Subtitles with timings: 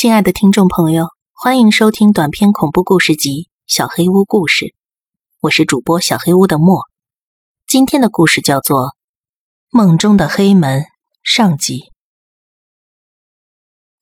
[0.00, 4.64] 亲爱的听众朋友，欢迎收听短篇恐怖故事集《小黑屋故事》，
[5.42, 6.84] 我是主播小黑屋的莫。
[7.66, 8.78] 今天的故事叫做
[9.70, 10.80] 《梦中的黑门》
[11.22, 11.92] 上集。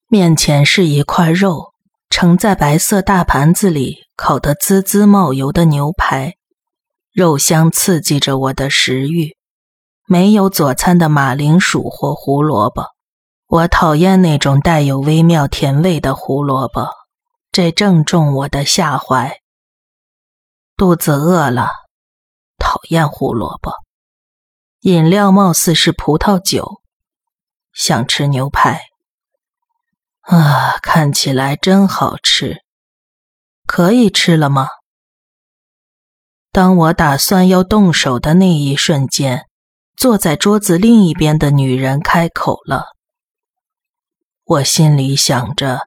[0.07, 1.73] 面前是一块肉，
[2.11, 6.35] 盛在白色大盘子里，烤得滋滋冒油的牛排，
[7.13, 9.37] 肉香刺激着我的食欲。
[10.07, 12.85] 没有佐餐的马铃薯或胡萝卜。
[13.49, 16.91] 我讨厌那种带有微妙甜味的胡萝卜，
[17.51, 19.41] 这正中我的下怀。
[20.77, 21.71] 肚子饿了，
[22.59, 23.73] 讨厌胡萝卜。
[24.81, 26.83] 饮料貌似是葡萄酒，
[27.73, 28.83] 想吃牛排。
[30.21, 32.59] 啊，看起来真好吃，
[33.67, 34.69] 可以吃了吗？
[36.53, 39.47] 当我打算要动手的那一瞬间，
[39.97, 42.98] 坐在桌子另一边的女人开口了。
[44.49, 45.81] 我心里想着，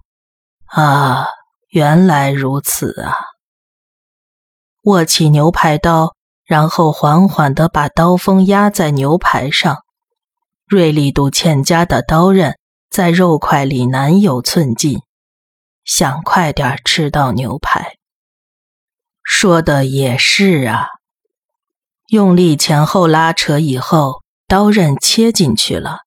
[0.67, 1.25] 啊，
[1.69, 3.15] 原来如此啊！
[4.83, 9.79] 握起牛排刀，然后缓缓地把刀锋压在牛排上，
[10.67, 12.55] 锐利度欠佳的刀刃
[12.87, 15.01] 在肉块里难有寸进，
[15.83, 17.95] 想快点吃到牛排。
[19.23, 20.85] 说的也是啊！
[22.09, 26.01] 用力前后拉扯以后，刀刃切进去了。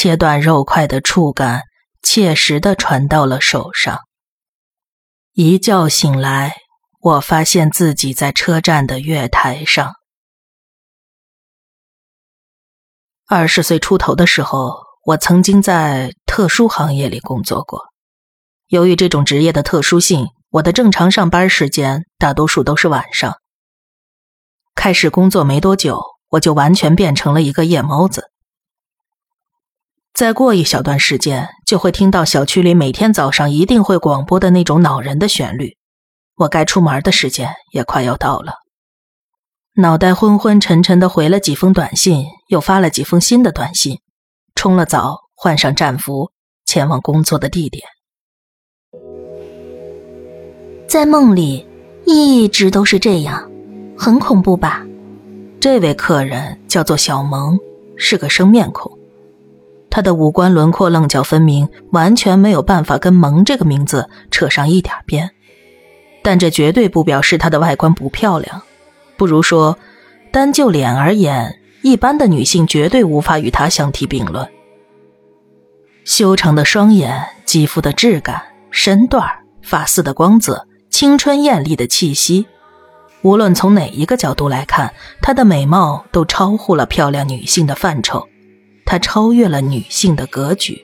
[0.00, 1.62] 切断肉块的触感，
[2.02, 3.98] 切实的传到了手上。
[5.32, 6.54] 一觉醒来，
[7.00, 9.94] 我发现自己在车站的月台上。
[13.26, 17.86] 二十岁出头的时候，我曾经在特殊行业里工作过。
[18.68, 23.34] 由于这种职业的特殊性，我的正常上班时间大多数都是晚上。
[24.76, 28.30] 开始工作没多久，我就完全变成了一个夜猫子。
[30.18, 35.76] 再过一小段时间，就会听到小区里每天早上一定会广播的那种恼人的旋律。
[36.34, 38.54] 我该出门的时间也快要到了，
[39.76, 44.00] 脑袋昏昏沉沉的回了几封短信，又发了几封新的短信，
[44.56, 46.32] 冲了澡，换上战服，
[46.66, 47.84] 前往工作的地点。
[50.88, 51.64] 在梦里，
[52.04, 53.48] 一直都是这样，
[53.96, 54.84] 很恐怖吧？
[55.60, 57.56] 这位客人叫做小萌，
[57.96, 58.97] 是个生面孔。
[59.90, 65.30] 他的五官轮廓棱角分明，完全没有办法跟“萌”这个名字扯上一点边。
[66.22, 68.62] 但这绝对不表示他的外观不漂亮，
[69.16, 69.78] 不如说，
[70.30, 74.46] 单就脸而言，一般的女性绝对无法与他相提并论。
[76.04, 79.24] 修长的双眼，肌肤的质感，身段
[79.62, 82.46] 发丝的光泽，青春艳丽的气息，
[83.22, 88.26] 无论从哪一个角度来看，她的美貌都超乎了漂亮女性的范畴。
[88.90, 90.82] 她超越了女性的格局，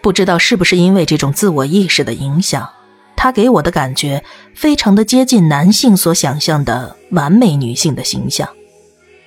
[0.00, 2.70] 不知道是不是因为这种自我意识的影响，
[3.16, 4.22] 她给我的感觉
[4.54, 8.48] 非常的接近男性所想象的完美女性的形象，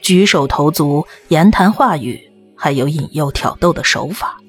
[0.02, 4.40] 举手投足、言谈话语，还有引诱挑逗的手法。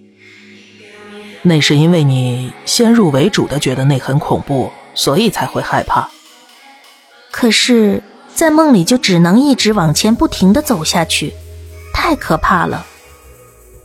[1.43, 6.09] 那是因为你先入为主的觉得那很恐怖，所以才会害怕。
[7.33, 8.01] 可是，
[8.33, 11.35] 在梦里就只能一直往前不停的走下去，
[11.93, 12.87] 太可怕了。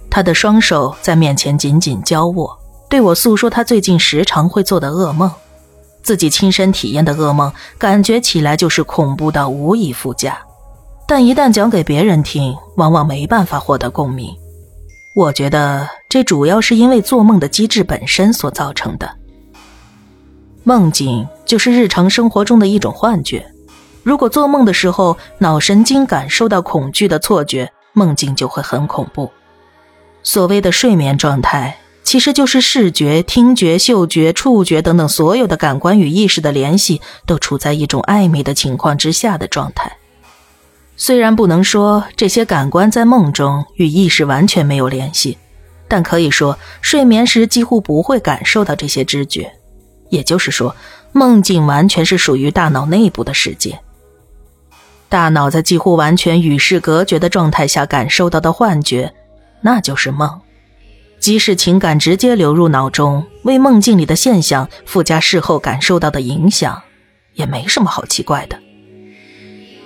[0.09, 2.57] 他的双手在面前紧紧交握，
[2.89, 5.31] 对我诉说他最近时常会做的噩梦，
[6.01, 10.37] 自己亲身体验的噩梦，感觉起来就是恐怖到无以复加。
[11.07, 14.35] 但一旦讲给别人听，往往没办法获得共鸣。
[15.15, 19.09] 我觉得这主要是因为做梦的机制本身所造成的。
[20.63, 23.45] 梦境就是日常生活中的一种幻觉，
[24.03, 29.29] 如果做梦的时候脑神经感受到恐惧的错觉，梦境就会很恐怖。
[30.23, 39.97] 所谓的睡眠状态，其实就是视觉、听觉、嗅觉、触觉等等所有的感官与意识的联系都处在一种暧昧的情况之下的状态。
[40.97, 45.37] 虽然不能说这些感官在梦中与意识完全没有联系，
[45.87, 49.53] 但可以说睡眠时几乎不会感受到这些知觉。
[50.09, 50.75] 也就是说，
[51.13, 53.79] 梦境完全是属于大脑内部的世界。
[55.07, 59.13] 大脑在几乎完全与世隔绝的状态下感受到的幻觉。
[59.61, 60.41] 那就是梦，
[61.19, 66.81] 即使情感直接流入脑中，为梦境里的现象附加事后感受到的影响，
[67.33, 68.57] 也没什么好奇怪的。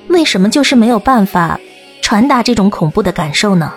[0.09, 1.59] 为什么就是没有办法
[2.01, 3.73] 传达这种恐怖的感受呢？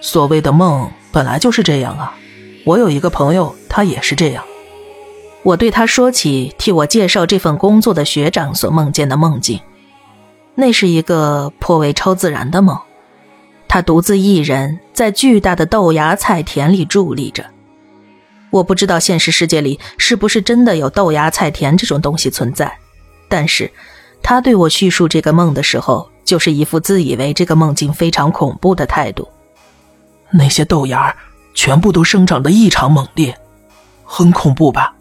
[0.00, 2.16] 所谓的梦本来就是这样啊！
[2.64, 4.44] 我有一个朋友，他也是这样。
[5.42, 9.60] 我对他说起替我介绍这份工作的学长所梦见的梦境，
[10.54, 12.78] 那是一个颇为超自然的梦。
[13.68, 17.44] 他独自一人在巨大的豆芽菜田里伫立着，
[18.50, 22.78] 我不知道现实世界里是不是真的有豆芽菜田这种东西存在，
[23.28, 23.70] 但是
[24.22, 29.28] 他对我叙述这个梦的时候，就是一副自以为这个梦境非常恐怖的态度。
[30.30, 31.14] 那些豆芽
[31.54, 33.36] 全部都生长得异常猛烈，
[34.04, 34.94] 很恐怖吧？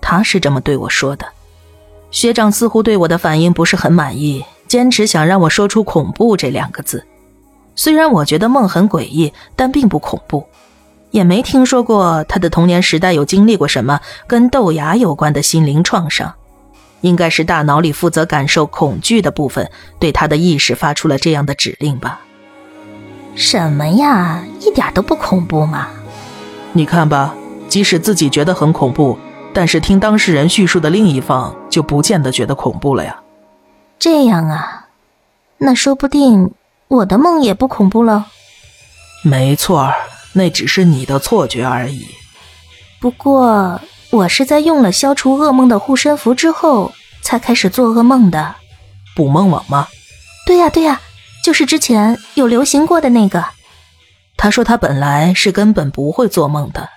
[0.00, 1.24] 他是这么对我说的。
[2.10, 7.06] 学长似乎对我的反应不是很满意，坚持想让我说出“恐怖”这两个字。
[7.80, 10.44] 虽然我觉得梦很诡异，但并不恐怖，
[11.12, 16.34] 也没听说过他的童年时代有经历过什么跟豆芽有关的心灵创伤。
[17.00, 22.20] 应该是大脑里负责感受恐惧的部分对他的意识发出了这样的指令吧？
[23.34, 25.88] 什么呀，一点都不恐怖嘛！
[26.74, 27.34] 你看吧，
[27.66, 29.18] 即使自己觉得很恐怖。
[29.54, 33.18] 但是听当事人叙述的另一方就不见得觉得恐怖了呀。
[33.98, 34.88] 这样啊，
[35.56, 36.52] 那说不定
[36.90, 38.26] 我的梦也不恐怖了。
[39.22, 39.92] 没错，
[40.32, 42.04] 那只是你的错觉而已。
[42.98, 46.92] 不过我是在用了消除噩梦的护身符之后
[47.22, 48.56] 才开始做噩梦的。
[49.14, 49.86] 捕梦网吗？
[50.44, 51.00] 对呀对呀，
[51.44, 53.44] 就是之前有流行过的那个。
[54.36, 56.88] 他说他本来是根本不会做梦的。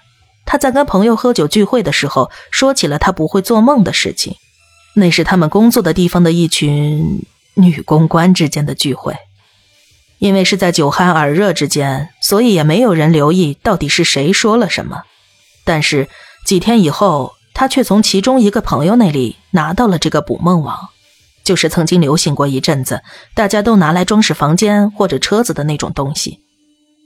[0.44, 4.38] 他在跟朋友喝酒聚会的时候，说起了他不会做梦的事情。
[4.96, 7.22] 那是他们工作的地方的一群
[7.54, 9.16] 女公关之间的聚会，
[10.20, 15.04] 因为是在酒酣耳热之间，所以也没有人留意到底是谁说了什么。
[15.66, 16.08] 但是
[16.46, 20.90] 几天以后，他却从其中一个朋友那里拿到了这个捕梦网，
[21.44, 23.02] 就是曾经流行过一阵子，
[23.34, 26.40] 大家都拿来装饰房间或者车子的那种东西。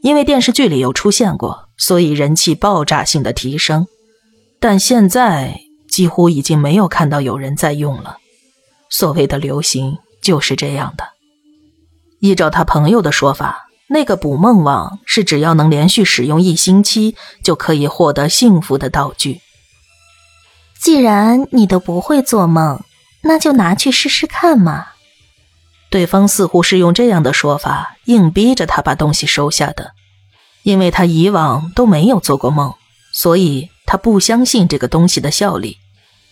[0.04, 3.88] 因为电视剧里有出现过，所以人气爆炸性的提升。
[4.60, 5.60] 但现在
[5.90, 8.18] 几乎已经没有看到有人在用了。
[8.90, 11.04] 所谓的流行就是这样的。
[12.20, 19.42] 依照他朋友的说法，那个捕梦网是只要能连续使用一星期就可以获得幸福的道具。
[20.80, 22.82] 既然你都不会做梦，
[23.24, 24.88] 那就拿去试试看嘛。
[25.90, 29.92] 对方似乎是用这样的说法硬逼着他把东西收下的，
[30.64, 32.74] 因为他以往都没有做过梦，
[33.14, 35.78] 所以他不相信这个东西的效力。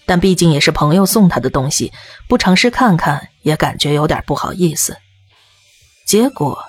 [0.06, 1.92] 但毕竟也是朋友送他的东西，
[2.28, 4.98] 不尝试看看也感觉有点不好意思。
[6.06, 6.66] 结果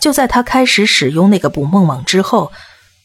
[0.00, 2.52] 就在他开始使用那个捕梦网之后，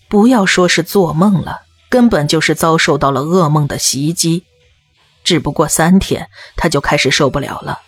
[0.09, 4.45] 不要说是做梦了，根本就是遭受到了噩梦的袭击。
[5.24, 7.80] 只不过三天，他就开始受不了了。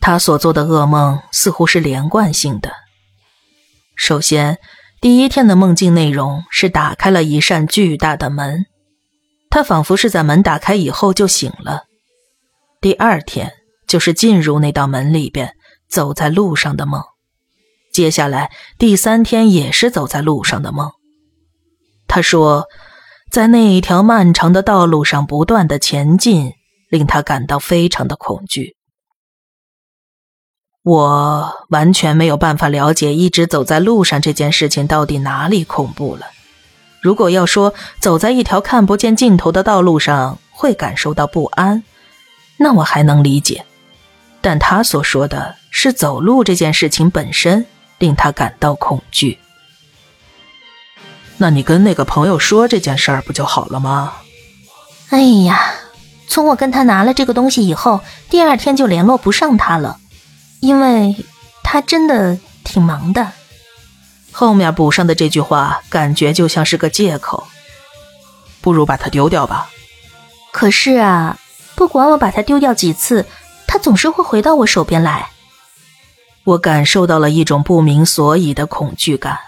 [0.00, 2.72] 他所做的噩梦似乎是连贯性的。
[3.94, 4.58] 首先，
[5.00, 8.66] 第一天的梦境内容是打开了一扇巨大的门，
[9.48, 11.84] 他仿佛是在门打开以后就醒了。
[12.80, 13.52] 第二天
[13.86, 15.54] 就是进入那道门里边，
[15.92, 17.02] 走在路上的梦。
[17.92, 20.90] 接下来第三天也是走在路上的梦。
[22.08, 22.66] 他说，
[23.30, 26.54] 在那一条漫长的道路上不断的前进，
[26.88, 28.74] 令他感到非常的恐惧。
[30.82, 36.26] 我完全没有办法了解一直走在路上这件事情到底哪里恐怖了。
[37.02, 41.84] 如果要说走在一条看不见尽头的道路上会感受到不安，
[42.58, 43.66] 那我还能理解。
[44.40, 47.66] 但他所说的是走路这件事情本身
[47.98, 49.40] 令他感到恐惧。
[51.38, 54.12] 那你跟那个朋友说这件事儿不就好了吗？
[55.08, 55.74] 哎呀，
[56.28, 58.00] 从我跟他拿了这个东西以后，
[58.30, 59.98] 第二天就联络不上他了。
[60.60, 61.16] 因为
[61.64, 63.32] 他真的挺忙的，
[64.30, 67.48] 后面补上的这句话感觉就像是个借口，
[68.60, 69.70] 不如把它丢掉吧。
[70.52, 71.38] 可是啊，
[71.74, 73.26] 不管我把它丢掉几次，
[73.66, 75.30] 它总是会回到我手边来。
[76.44, 79.38] 我感受到了一种不明所以的恐惧感，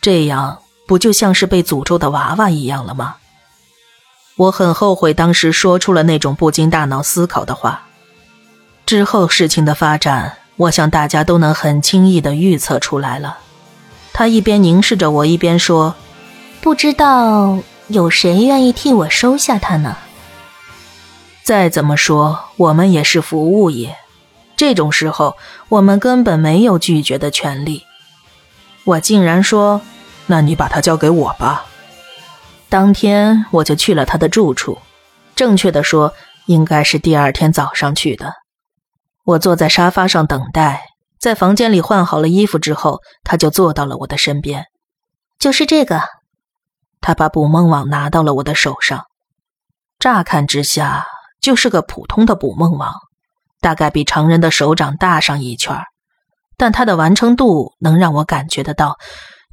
[0.00, 3.16] 这样不就像是被诅咒的娃娃一样了吗？
[4.36, 7.82] 我很后悔当时说出了那种不经大脑思考的话。
[8.86, 10.36] 之后事情的发展。
[10.56, 13.38] 我想大家都能很轻易的预测出来了。
[14.12, 15.94] 他一边凝视着我，一边说
[16.60, 19.96] ：“不知道有谁愿意替我收下它呢？”
[21.42, 23.96] 再怎么说，我们也是服务业，
[24.60, 25.38] 这种时候
[25.70, 27.86] 我们根本没有拒绝的权利。
[28.84, 29.80] 我竟然说
[30.28, 31.64] ：“那你把它交给我吧。”
[32.68, 34.76] 当天我就去了他的住处，
[35.34, 36.12] 正确的说，
[36.44, 38.34] 应该是第二天早上去的。
[39.24, 40.82] 我坐在沙发上等待，
[41.18, 44.66] 在房间里换好了衣服之后，他就坐到了我的身边。
[45.38, 46.02] 就是这个，
[47.00, 49.06] 他把捕梦网拿到了我的手上。
[49.98, 51.06] 乍看之下，
[51.40, 52.92] 就是个普通的捕梦网，
[53.60, 55.76] 大概比常人的手掌大上一圈
[56.56, 58.98] 但它的完成度能让我感觉得到，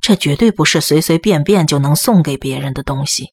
[0.01, 3.27] 这绝对不是随随便便就能送给别人的东西。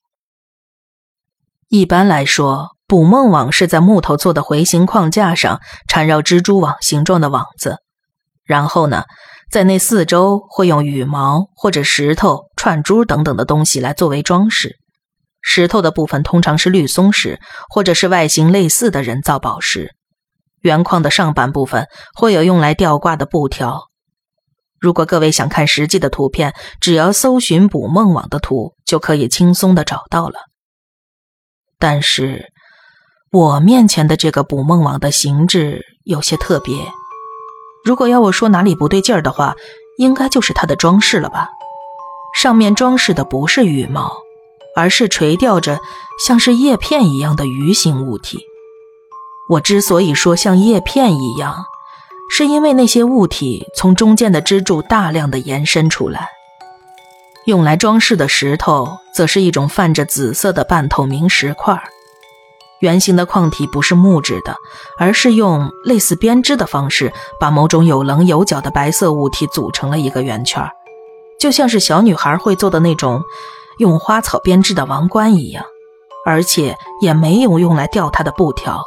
[1.68, 7.78] 一般来说，捕梦网是在木头做的回形框架上缠绕蜘蛛网形状的网子，
[8.44, 9.04] 然后呢，
[9.50, 14.76] 在那四周会用羽毛或者石头、串珠等等的东西来作为装饰。
[15.42, 19.96] 石头的部分通常是绿松石，或者是外形类似的人造宝石。
[20.64, 23.90] 圆框的上半部分会有用来吊挂的布条。
[24.80, 30.36] 如果各位想看实际的图片，只要搜寻“捕梦网”的图，就可以轻松的找到了。
[31.78, 32.46] 但是，
[33.30, 36.74] 我面前的这个捕梦网的形制有些特别。
[37.84, 39.54] 如果要我说哪里不对劲儿的话，
[39.98, 41.50] 应该就是它的装饰了吧？
[42.34, 44.16] 上面装饰的不是羽毛。
[44.76, 45.78] 而是垂吊着
[46.26, 48.40] 像是叶片一样的鱼形物体。
[49.48, 51.66] 我之所以说像叶片一样，
[52.30, 56.28] 是因为那些物体从中间的支柱大量的延伸出来。
[57.46, 61.82] 用来装饰的石头，则是一种泛着紫色的半透明石块。
[62.80, 64.56] 圆形的矿体不是木质的，
[64.98, 70.66] 而是用类似编织的方式，把某种有棱有角的白色物体组成了一个圆圈，
[71.38, 73.22] 就像是小女孩会做的那种。
[73.78, 75.64] 用花草编织的王冠一样，
[76.24, 78.86] 而且也没有用来吊它的布条。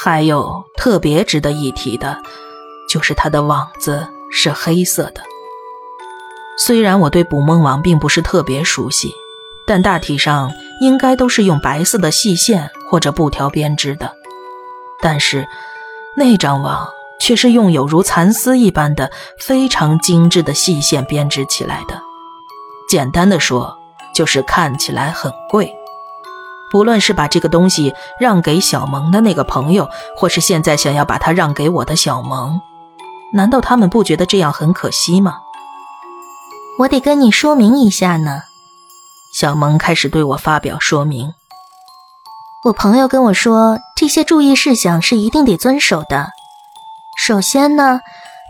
[0.00, 2.16] 还有特别值得一提的，
[2.88, 5.20] 就是它的网子是黑色的。
[6.56, 9.12] 虽然我对捕梦网并不是特别熟悉，
[9.66, 14.14] 但大体上应该都是用白色的细线或者布条编织的。
[15.02, 15.48] 但是
[16.16, 16.88] 那张网
[17.20, 22.00] 却是用有如蚕丝一般的非常精致的细线编织起来的。
[22.88, 23.76] 简单的说，
[24.14, 25.74] 就是看起来很贵。
[26.70, 32.60] 不论是把这个东西让给小萌的那个朋友，或是现在想要把它让给我的小萌，
[33.32, 35.38] 难道他们不觉得这样很可惜吗？
[36.78, 38.42] 我得跟你说明一下呢。
[39.34, 41.32] 小萌开始对我发表说明。
[42.64, 46.28] 我朋友跟我说，这些注意事项是一定得遵守的。
[47.16, 48.00] 首先呢，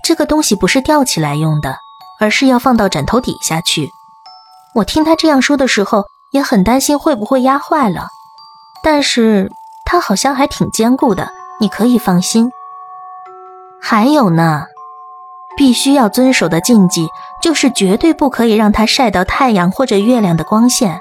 [0.02, 1.76] 这个东西不是吊起来用的，
[2.20, 3.90] 而是要放到枕头底下去。
[4.74, 8.08] 我听他这样说的时候，也很担心会不会压坏了，
[8.82, 9.50] 但是
[9.84, 11.30] 它好像还挺坚固的，
[11.60, 12.50] 你可以放心。
[13.80, 14.64] 还有呢，
[15.56, 17.08] 必须要遵守的禁忌
[17.40, 21.00] 就是绝对不可以让它晒到太阳或者月亮的光线。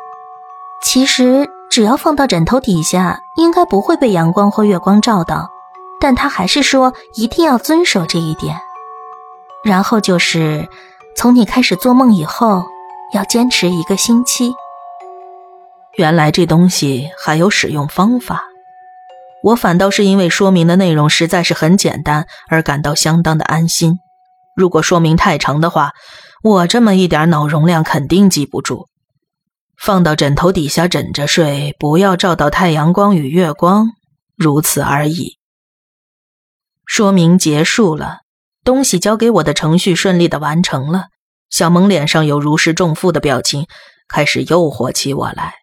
[0.82, 5.50] 其实只要放到枕头底下，应该不会被阳光或月光照到，
[6.00, 8.60] 但他还是说一定要遵守这一点。
[9.64, 10.70] 然后就是
[11.16, 12.64] 从你开始做梦以后。
[13.14, 14.54] 要坚持一个星期。
[15.98, 18.44] 原来这东西还有使用方法，
[19.42, 23.98] 我反倒是因为说明的内容实在是很简单而感到相当的安心。
[24.56, 25.94] 如果说明太长的话，
[26.44, 28.88] 我这么一点脑容量肯定记不住。
[29.76, 33.88] 放到枕头底下枕着睡，不要照到太阳光与月光，
[34.36, 35.38] 如此而已。
[36.86, 38.20] 说明结束了，
[38.64, 41.06] 东西交给我的程序顺利的完成了。
[41.50, 43.66] 小萌脸上有如释重负的表情，
[44.08, 45.56] 开始诱惑起我来。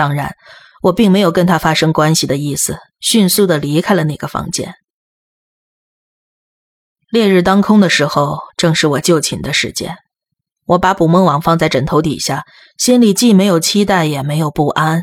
[0.00, 0.34] 当然，
[0.80, 4.72] 我并没有跟他发生关系的意思，迅速的离开了那个房间。
[7.10, 9.98] 烈日当空的时候，正是我就寝的时间。
[10.64, 12.44] 我把捕梦网放在枕头底下，
[12.78, 15.02] 心里既没有期待，也没有不安，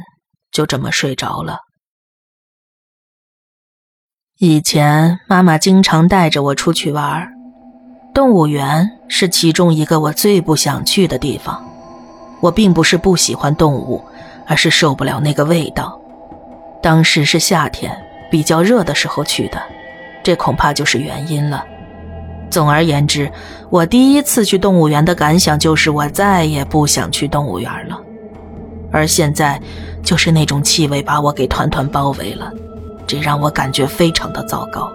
[0.52, 1.60] 就这么睡着了。
[4.40, 7.32] 以前妈妈经常带着我出去玩。
[8.16, 11.64] 动物园是其中一个我最不想去的地方。
[12.40, 14.04] 我并不是不喜欢动物，
[14.48, 16.00] 而是受不了那个味道。
[16.82, 17.96] 当时是夏天，
[18.32, 19.62] 比较热的时候去的，
[20.24, 21.64] 这恐怕就是原因了。
[22.50, 23.30] 总而言之，
[23.70, 28.00] 我第一次去动物园的感想就是我再也不想去动物园了。
[28.90, 29.60] 而现在，
[30.02, 32.50] 就是那种气味把我给团团包围了，
[33.06, 34.90] 这让我感觉非常的糟糕。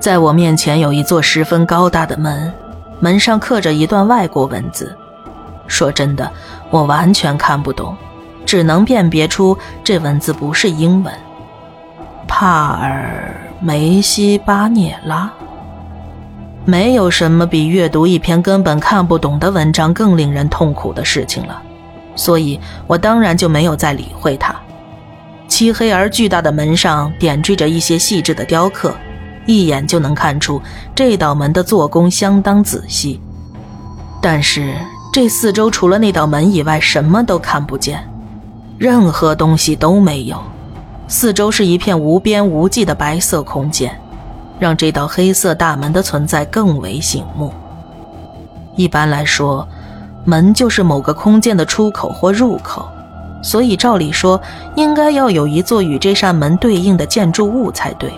[0.00, 2.52] 在我面前有一座十分高大的门，
[2.98, 4.94] 门上刻着一段外国文字。
[5.66, 6.30] 说真的，
[6.70, 7.96] 我完全看不懂，
[8.44, 11.12] 只能辨别出这文字不是英文。
[12.28, 15.30] 帕尔梅西巴涅拉。
[16.64, 21.62] 没有什么比阅读一篇根本看不懂的文章更令人痛苦的事情了，
[22.16, 22.58] 所以
[22.88, 24.54] 我当然就没有再理会它。
[25.46, 28.92] 漆黑而巨大的门上点缀着一些细致的雕刻。
[29.46, 30.60] 一眼就能看出
[30.92, 33.20] 这道门的做工相当仔细，
[34.20, 34.74] 但是
[35.16, 38.06] 这四周除了那道门以外，什么都看不见，
[38.76, 40.36] 任何东西都没有。
[41.08, 43.98] 四周是一片无边无际的白色空间，
[44.58, 47.50] 让这道黑色大门的存在更为醒目。
[48.74, 49.66] 一般来说，
[50.26, 52.86] 门就是某个空间的出口或入口，
[53.42, 54.38] 所以照理说
[54.74, 58.12] 应该要有一座与这扇门对应的建筑物才对。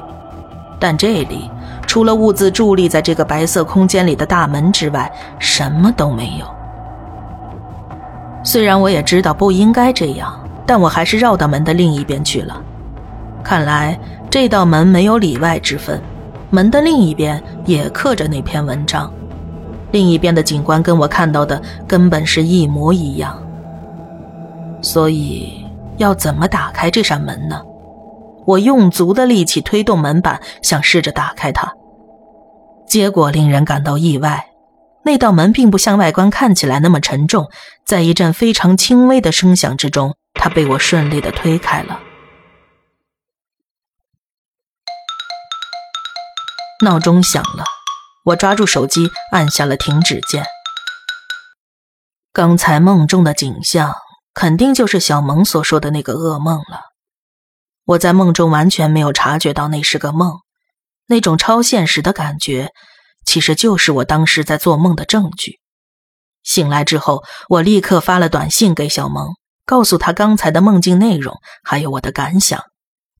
[0.80, 1.48] 但这里
[1.86, 6.57] 除了兀自伫立在这个白色空间里的大门之外，什么都没有。
[8.48, 12.58] 虽然我也知道不应该这样，但我还是绕到门的另一边去了。
[13.44, 14.00] 看来
[14.30, 16.00] 这道门没有里外之分，
[16.48, 19.12] 门的另一边也刻着那篇文章，
[19.90, 23.38] 另一边的景观跟我看到的根本是一模一样。
[24.80, 25.62] 所以
[25.98, 27.60] 要怎么打开这扇门呢？
[28.46, 31.70] 我用足的力气推动门板，想试着打开它。
[32.86, 34.42] 结果令人感到意外，
[35.08, 37.50] 那道门并不像外观看起来那么沉重，
[37.86, 41.98] 在一阵非常轻微的声响之中，它被我顺利的推开了。
[46.84, 47.64] 闹钟响了，
[48.26, 50.44] 我抓住手机按下了停止键。
[52.34, 53.94] 刚才梦中的景象，
[54.34, 56.82] 肯定就是小萌所说的那个噩梦了。
[57.86, 60.40] 我在梦中完全没有察觉到那是个梦，
[61.06, 62.74] 那种超现实的感觉，
[63.28, 65.60] 其实就是我当时在做梦的证据。
[66.42, 69.34] 醒来之后，我立刻发了短信给小萌，
[69.66, 72.58] 告诉他刚才的梦境内容，还有我的感想。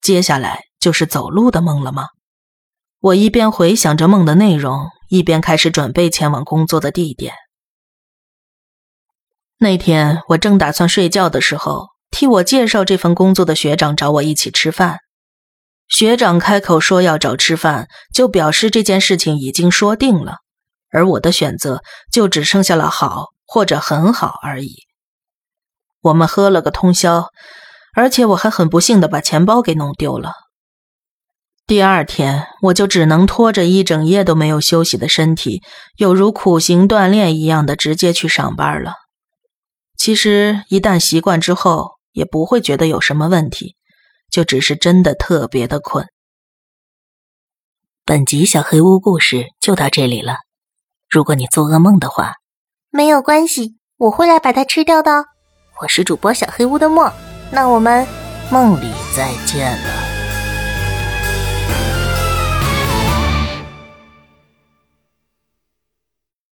[0.00, 2.06] 接下来就是走路的梦了吗？
[3.00, 7.34] 我一边回想着梦的内容，一边开始准备前往工作的地点。
[9.58, 11.88] 那天我正打算睡觉的时候。
[12.10, 15.00] 替我介绍这份工作的学长找我一起吃饭。
[15.88, 20.36] 学长开口说要找吃饭，就表示这件事情已经说定了，
[20.90, 24.76] 而我的选择就只剩下了好或者很好而已。
[26.02, 27.28] 我们喝了个通宵，
[27.94, 30.32] 而且我还很不幸的把钱包给弄丢了。
[31.66, 35.62] 第二天，我就只能拖着一整夜都没有休息的身体，
[35.96, 38.94] 有如苦行锻炼一样的直接去上班了。
[39.96, 43.74] 其实，一旦习惯之后，也不会觉得有什么问题，
[44.30, 46.06] 就只是真的特别的困。
[48.04, 50.36] 本集小黑屋故事就到这里了。
[51.08, 52.36] 如果你做噩梦的话，
[52.90, 55.26] 没有关系，我会来把它吃掉的。
[55.80, 57.12] 我是主播小黑屋的墨，
[57.50, 58.06] 那我们
[58.50, 60.07] 梦里再见了。